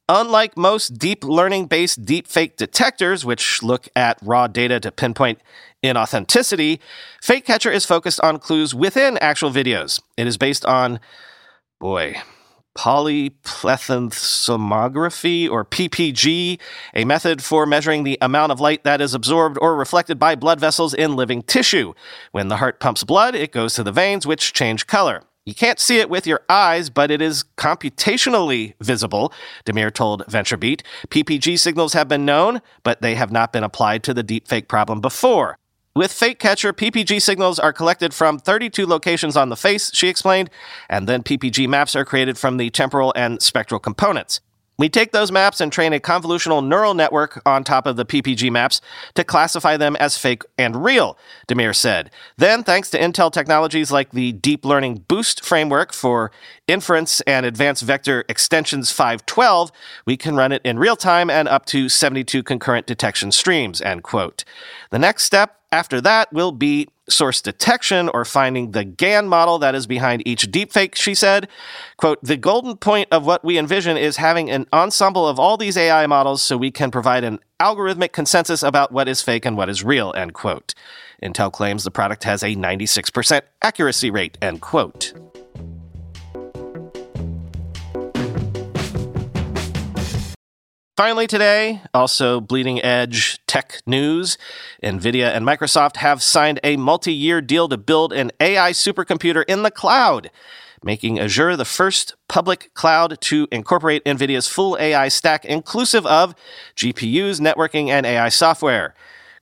Unlike 0.09 0.57
most 0.57 0.99
deep 0.99 1.25
learning 1.25 1.67
based 1.67 2.05
deepfake 2.05 2.57
detectors, 2.57 3.25
which 3.25 3.63
look 3.63 3.89
at 3.97 4.19
raw 4.23 4.47
data 4.47 4.79
to 4.81 4.93
pinpoint 4.93 5.41
inauthenticity, 5.87 6.81
Fake 7.23 7.47
Catcher 7.47 7.71
is 7.71 7.85
focused 7.85 8.21
on 8.21 8.39
clues 8.39 8.75
within 8.75 9.19
actual 9.19 9.51
videos. 9.51 10.01
It 10.17 10.27
is 10.27 10.37
based 10.37 10.67
on, 10.67 11.01
boy, 11.81 12.17
polyplethysmography 12.77 15.51
or 15.51 15.65
PPG, 15.65 16.59
a 16.95 17.05
method 17.05 17.43
for 17.43 17.67
measuring 17.67 18.05
the 18.05 18.19
amount 18.21 18.53
of 18.53 18.61
light 18.61 18.85
that 18.85 19.01
is 19.01 19.15
absorbed 19.15 19.59
or 19.61 19.75
reflected 19.75 20.19
by 20.19 20.35
blood 20.35 20.61
vessels 20.61 20.95
in 20.95 21.17
living 21.17 21.43
tissue. 21.43 21.95
When 22.33 22.49
the 22.49 22.59
heart 22.59 22.79
pumps 22.79 23.03
blood, 23.03 23.35
it 23.35 23.53
goes 23.53 23.75
to 23.75 23.83
the 23.83 23.93
veins, 23.93 24.27
which 24.27 24.53
change 24.53 24.87
color. 24.87 25.23
You 25.47 25.55
can't 25.55 25.79
see 25.79 26.01
it 26.01 26.11
with 26.11 26.27
your 26.27 26.41
eyes, 26.49 26.91
but 26.91 27.11
it 27.11 27.23
is 27.23 27.45
computationally 27.57 28.75
visible, 28.81 29.33
Demir 29.65 29.95
told 29.95 30.27
VentureBeat. 30.27 30.83
PPG 31.09 31.59
signals 31.59 31.93
have 31.93 32.09
been 32.09 32.25
known, 32.25 32.61
but 32.83 33.01
they 33.01 33.15
have 33.15 33.31
not 33.31 33.53
been 33.53 33.63
applied 33.63 34.03
to 34.05 34.13
the 34.13 34.25
deepfake 34.25 34.67
problem 34.67 35.01
before. 35.01 35.57
With 35.97 36.13
Fake 36.13 36.39
Catcher, 36.39 36.75
PPG 36.75 37.23
signals 37.23 37.59
are 37.59 37.73
collected 37.73 38.13
from 38.13 38.39
32 38.39 38.85
locations 38.85 39.35
on 39.35 39.49
the 39.49 39.57
face, 39.57 39.91
she 39.95 40.09
explained, 40.09 40.51
and 40.91 41.09
then 41.09 41.23
PPG 41.23 41.67
maps 41.67 41.97
are 41.97 42.05
created 42.05 42.37
from 42.37 42.59
the 42.59 42.69
temporal 42.69 43.15
and 43.17 43.41
spectral 43.41 43.81
components. 43.81 44.43
We 44.79 44.89
take 44.89 45.13
those 45.13 45.33
maps 45.33 45.61
and 45.61 45.73
train 45.73 45.93
a 45.93 46.01
convolutional 46.01 46.67
neural 46.67 46.95
network 46.95 47.41
on 47.47 47.65
top 47.65 47.87
of 47.87 47.97
the 47.97 48.05
PPG 48.05 48.51
maps 48.51 48.81
to 49.15 49.25
classify 49.25 49.77
them 49.77 49.97
as 49.97 50.19
fake 50.19 50.43
and 50.59 50.85
real, 50.85 51.17
Demir 51.49 51.75
said. 51.75 52.11
Then, 52.37 52.63
thanks 52.63 52.91
to 52.91 52.99
Intel 52.99 53.33
technologies 53.33 53.91
like 53.91 54.11
the 54.11 54.33
Deep 54.33 54.65
Learning 54.65 55.05
Boost 55.09 55.45
framework 55.45 55.93
for 55.93 56.31
inference 56.69 57.23
and 57.23 57.47
advanced 57.47 57.83
vector 57.85 58.25
extensions 58.29 58.91
512, 58.91 59.73
we 60.05 60.17
can 60.17 60.37
run 60.37 60.53
it 60.53 60.63
in 60.65 60.79
real 60.79 60.97
time 60.97 61.31
and 61.31 61.49
up 61.49 61.65
to 61.67 61.89
72 61.89 62.43
concurrent 62.43 62.87
detection 62.87 63.33
streams, 63.33 63.81
end 63.81 64.03
quote. 64.03 64.45
The 64.91 64.99
next 64.99 65.25
step 65.25 65.61
after 65.73 66.01
that 66.03 66.33
will 66.33 66.53
be 66.53 66.89
source 67.09 67.41
detection 67.41 68.09
or 68.09 68.25
finding 68.25 68.73
the 68.73 68.85
GAN 68.85 69.29
model 69.29 69.59
that 69.59 69.75
is 69.75 69.87
behind 69.87 70.27
each 70.27 70.51
deepfake, 70.51 70.95
she 70.95 71.15
said. 71.15 71.49
Quote, 71.97 72.23
the 72.23 72.37
golden 72.37 72.77
point 72.77 73.09
of 73.13 73.25
what 73.25 73.45
we 73.45 73.59
envision 73.59 73.97
is 73.97 74.17
having 74.17 74.51
an 74.51 74.67
ensemble 74.73 75.27
of 75.27 75.39
all 75.39 75.57
these 75.57 75.77
AI 75.77 76.07
models 76.07 76.43
so 76.43 76.57
we 76.57 76.71
can 76.71 76.91
provide 76.91 77.25
an 77.25 77.39
algorithmic 77.61 78.13
consensus 78.13 78.63
about 78.63 78.93
what 78.93 79.09
is 79.09 79.23
fake 79.23 79.47
and 79.47 79.57
what 79.57 79.69
is 79.69 79.85
real, 79.85 80.13
end 80.17 80.35
quote. 80.35 80.75
Intel 81.23 81.53
claims 81.53 81.85
the 81.85 81.91
product 81.91 82.25
has 82.25 82.43
a 82.43 82.55
96% 82.55 83.43
accuracy 83.63 84.11
rate, 84.11 84.37
end 84.43 84.61
quote. 84.61 85.15
Finally, 90.97 91.27
today, 91.27 91.83
also 91.93 92.41
bleeding 92.41 92.83
edge 92.83 93.39
tech 93.47 93.83
news. 93.85 94.39
NVIDIA 94.83 95.27
and 95.31 95.47
Microsoft 95.47 95.97
have 95.97 96.23
signed 96.23 96.59
a 96.65 96.79
multi 96.79 97.13
year 97.13 97.43
deal 97.43 97.69
to 97.69 97.77
build 97.77 98.15
an 98.15 98.33
AI 98.41 98.71
supercomputer 98.71 99.45
in 99.47 99.63
the 99.63 99.71
cloud, 99.71 100.31
making 100.83 101.21
Azure 101.21 101.55
the 101.55 101.67
first 101.67 102.15
public 102.29 102.73
cloud 102.73 103.21
to 103.21 103.47
incorporate 103.53 104.03
NVIDIA's 104.07 104.49
full 104.49 104.75
AI 104.81 105.09
stack, 105.09 105.45
inclusive 105.45 106.07
of 106.07 106.35
GPUs, 106.77 107.41
networking, 107.41 107.89
and 107.89 108.07
AI 108.07 108.31
software. 108.31 108.95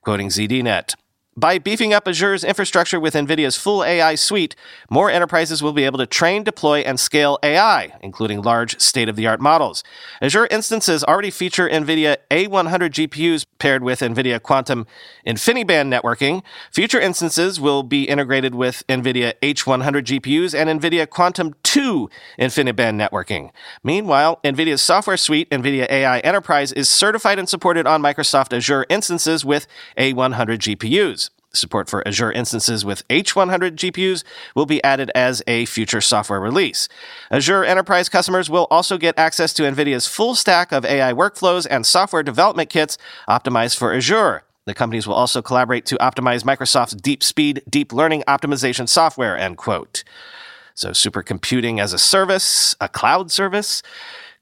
Quoting 0.03 0.31
ZDNet. 0.31 0.97
By 1.37 1.59
beefing 1.59 1.93
up 1.93 2.07
Azure's 2.07 2.45
infrastructure 2.45 3.01
with 3.01 3.15
NVIDIA's 3.15 3.57
full 3.57 3.83
AI 3.83 4.15
suite, 4.15 4.55
more 4.89 5.11
enterprises 5.11 5.65
will 5.65 5.73
be 5.73 5.83
able 5.83 5.99
to 5.99 6.07
train, 6.07 6.45
deploy, 6.45 6.81
and 6.81 7.01
scale 7.01 7.41
AI, 7.43 7.93
including 8.03 8.41
large 8.41 8.81
state 8.81 9.09
of 9.09 9.17
the 9.17 9.27
art 9.27 9.41
models. 9.41 9.83
Azure 10.23 10.47
instances 10.53 11.03
already 11.03 11.33
feature 11.33 11.69
NVIDIA 11.69 12.19
A100 12.31 12.91
GPUs 12.91 13.47
paired 13.59 13.83
with 13.83 13.99
NVIDIA 13.99 14.41
Quantum 14.41 14.87
InfiniBand 15.27 15.93
networking. 15.93 16.43
Future 16.71 17.01
instances 17.01 17.59
will 17.59 17.83
be 17.83 18.05
integrated 18.05 18.55
with 18.55 18.85
NVIDIA 18.89 19.35
H100 19.43 20.05
GPUs 20.05 20.55
and 20.55 20.81
NVIDIA 20.81 21.11
Quantum 21.11 21.55
2 21.75 22.09
InfiniBand 22.39 23.05
networking. 23.05 23.51
Meanwhile, 23.83 24.39
NVIDIA's 24.45 24.81
software 24.81 25.17
suite, 25.17 25.51
NVIDIA 25.51 25.91
AI 25.91 26.21
Enterprise, 26.21 26.71
is 26.71 26.89
certified 26.89 27.37
and 27.37 27.49
supported 27.49 27.85
on 27.85 28.01
Microsoft 28.01 28.57
Azure 28.57 28.87
instances 28.89 29.45
with 29.45 29.67
A100 29.99 30.77
GPUs. 30.77 31.31
Support 31.53 31.91
for 31.91 32.07
Azure 32.07 32.31
instances 32.31 32.85
with 32.85 33.07
H100 33.09 33.73
GPUs 33.73 34.23
will 34.55 34.67
be 34.67 34.83
added 34.85 35.11
as 35.17 35.43
a 35.49 35.65
future 35.65 36.01
software 36.01 36.39
release. 36.39 36.89
Azure 37.33 37.65
Enterprise 37.65 38.09
customers 38.09 38.49
will 38.49 38.69
also 38.71 38.97
get 38.97 39.19
access 39.19 39.53
to 39.55 39.65
NVIDIA's 39.65 40.07
full 40.07 40.37
stack 40.37 40.71
of 40.71 40.85
AI 40.85 41.13
workflows 41.13 41.67
and 41.69 41.85
software 41.85 42.23
development 42.23 42.71
kits 42.71 42.99
optimized 43.29 43.77
for 43.77 43.93
Azure. 43.93 44.45
The 44.65 44.75
companies 44.75 45.09
will 45.09 45.15
also 45.15 45.43
collaborate 45.43 45.87
to 45.87 45.97
optimize 45.97 46.45
Microsoft's 46.45 46.95
DeepSpeed, 46.95 47.63
deep 47.69 47.93
learning 47.93 48.23
optimization 48.29 48.89
software, 48.89 49.37
end 49.37 49.57
quote. 49.57 50.05
So 50.75 50.91
supercomputing 50.91 51.81
as 51.81 51.93
a 51.93 51.99
service, 51.99 52.75
a 52.81 52.89
cloud 52.89 53.31
service, 53.31 53.83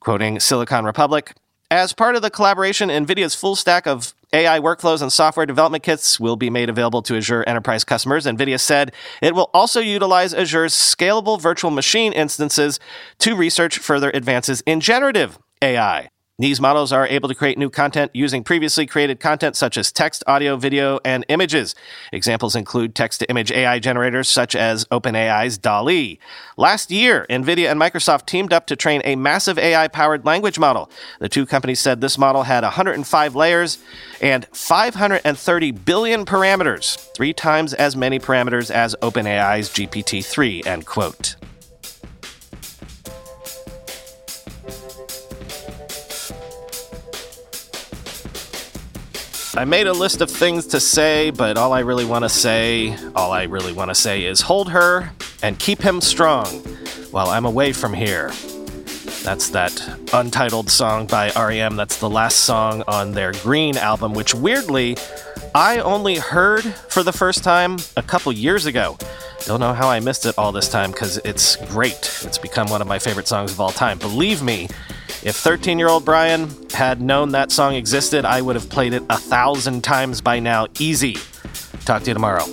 quoting 0.00 0.40
Silicon 0.40 0.84
Republic. 0.84 1.34
As 1.70 1.92
part 1.92 2.16
of 2.16 2.22
the 2.22 2.30
collaboration, 2.30 2.88
NVIDIA's 2.88 3.34
full 3.34 3.54
stack 3.54 3.86
of 3.86 4.14
AI 4.32 4.58
workflows 4.60 5.02
and 5.02 5.12
software 5.12 5.44
development 5.44 5.84
kits 5.84 6.18
will 6.18 6.36
be 6.36 6.48
made 6.48 6.70
available 6.70 7.02
to 7.02 7.16
Azure 7.16 7.44
Enterprise 7.46 7.84
customers. 7.84 8.24
NVIDIA 8.24 8.58
said 8.58 8.92
it 9.20 9.34
will 9.34 9.50
also 9.52 9.80
utilize 9.80 10.32
Azure's 10.32 10.74
scalable 10.74 11.40
virtual 11.40 11.70
machine 11.70 12.14
instances 12.14 12.80
to 13.18 13.36
research 13.36 13.78
further 13.78 14.10
advances 14.14 14.62
in 14.62 14.80
generative 14.80 15.38
AI. 15.60 16.08
These 16.42 16.60
models 16.60 16.90
are 16.90 17.06
able 17.06 17.28
to 17.28 17.36
create 17.36 17.56
new 17.56 17.70
content 17.70 18.10
using 18.12 18.42
previously 18.42 18.84
created 18.84 19.20
content 19.20 19.54
such 19.54 19.76
as 19.76 19.92
text, 19.92 20.24
audio, 20.26 20.56
video, 20.56 20.98
and 21.04 21.24
images. 21.28 21.76
Examples 22.12 22.56
include 22.56 22.96
text 22.96 23.20
to 23.20 23.30
image 23.30 23.52
AI 23.52 23.78
generators 23.78 24.28
such 24.28 24.56
as 24.56 24.84
OpenAI's 24.86 25.56
DALL-E. 25.56 26.18
Last 26.56 26.90
year, 26.90 27.26
NVIDIA 27.30 27.70
and 27.70 27.80
Microsoft 27.80 28.26
teamed 28.26 28.52
up 28.52 28.66
to 28.66 28.74
train 28.74 29.02
a 29.04 29.14
massive 29.14 29.56
AI 29.56 29.86
powered 29.86 30.24
language 30.24 30.58
model. 30.58 30.90
The 31.20 31.28
two 31.28 31.46
companies 31.46 31.78
said 31.78 32.00
this 32.00 32.18
model 32.18 32.42
had 32.42 32.64
105 32.64 33.36
layers 33.36 33.78
and 34.20 34.44
530 34.46 35.70
billion 35.70 36.26
parameters, 36.26 36.96
three 37.14 37.32
times 37.32 37.72
as 37.72 37.94
many 37.94 38.18
parameters 38.18 38.68
as 38.68 38.96
OpenAI's 39.00 39.70
GPT 39.70 40.24
3, 40.24 40.64
end 40.66 40.86
quote. 40.86 41.36
I 49.54 49.66
made 49.66 49.86
a 49.86 49.92
list 49.92 50.22
of 50.22 50.30
things 50.30 50.66
to 50.68 50.80
say, 50.80 51.28
but 51.30 51.58
all 51.58 51.74
I 51.74 51.80
really 51.80 52.06
want 52.06 52.24
to 52.24 52.30
say, 52.30 52.96
all 53.14 53.32
I 53.32 53.42
really 53.42 53.74
want 53.74 53.90
to 53.90 53.94
say 53.94 54.24
is 54.24 54.40
hold 54.40 54.70
her 54.70 55.10
and 55.42 55.58
keep 55.58 55.82
him 55.82 56.00
strong 56.00 56.46
while 57.10 57.28
I'm 57.28 57.44
away 57.44 57.74
from 57.74 57.92
here. 57.92 58.28
That's 59.22 59.50
that 59.50 60.08
untitled 60.14 60.70
song 60.70 61.06
by 61.06 61.32
REM. 61.32 61.76
That's 61.76 61.98
the 61.98 62.08
last 62.08 62.44
song 62.44 62.82
on 62.88 63.12
their 63.12 63.32
Green 63.32 63.76
album, 63.76 64.14
which 64.14 64.34
weirdly 64.34 64.96
I 65.54 65.80
only 65.80 66.16
heard 66.16 66.64
for 66.64 67.02
the 67.02 67.12
first 67.12 67.44
time 67.44 67.76
a 67.94 68.02
couple 68.02 68.32
years 68.32 68.64
ago. 68.64 68.96
Don't 69.44 69.60
know 69.60 69.74
how 69.74 69.88
I 69.88 70.00
missed 70.00 70.24
it 70.24 70.38
all 70.38 70.52
this 70.52 70.70
time 70.70 70.92
because 70.92 71.18
it's 71.18 71.56
great. 71.66 72.22
It's 72.24 72.38
become 72.38 72.68
one 72.68 72.80
of 72.80 72.88
my 72.88 72.98
favorite 72.98 73.28
songs 73.28 73.52
of 73.52 73.60
all 73.60 73.70
time. 73.70 73.98
Believe 73.98 74.42
me, 74.42 74.68
if 75.24 75.36
13 75.36 75.78
year 75.78 75.88
old 75.88 76.04
Brian 76.04 76.50
had 76.72 77.00
known 77.00 77.30
that 77.30 77.52
song 77.52 77.74
existed, 77.74 78.24
I 78.24 78.42
would 78.42 78.56
have 78.56 78.68
played 78.68 78.92
it 78.92 79.02
a 79.08 79.16
thousand 79.16 79.82
times 79.84 80.20
by 80.20 80.40
now, 80.40 80.66
easy. 80.78 81.16
Talk 81.84 82.02
to 82.02 82.10
you 82.10 82.14
tomorrow. 82.14 82.44